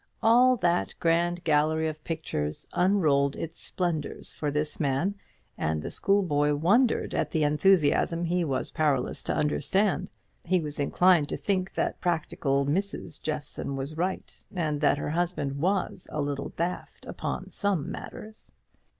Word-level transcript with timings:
All 0.23 0.57
that 0.57 0.95
grand 0.99 1.43
gallery 1.43 1.87
of 1.87 2.03
pictures 2.03 2.67
unrolled 2.73 3.35
its 3.35 3.61
splendours 3.61 4.33
for 4.33 4.49
this 4.49 4.79
man, 4.79 5.13
and 5.59 5.83
the 5.83 5.91
schoolboy 5.91 6.55
wondered 6.55 7.13
at 7.13 7.29
the 7.29 7.43
enthusiasm 7.43 8.23
he 8.25 8.43
was 8.43 8.71
powerless 8.71 9.21
to 9.21 9.35
understand. 9.35 10.09
He 10.43 10.59
was 10.59 10.79
inclined 10.79 11.29
to 11.29 11.37
think 11.37 11.75
that 11.75 12.01
practical 12.01 12.65
Mrs. 12.65 13.21
Jeffson 13.21 13.75
was 13.75 13.95
right, 13.95 14.43
and 14.55 14.81
that 14.81 14.97
her 14.97 15.11
husband 15.11 15.59
was 15.59 16.07
a 16.11 16.19
little 16.19 16.49
"daft" 16.49 17.05
upon 17.05 17.51
some 17.51 17.91
matters. 17.91 18.51